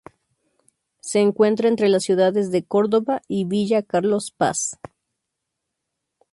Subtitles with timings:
[1.01, 4.79] Se encuentra entre las ciudades de Córdoba y Villa Carlos Paz.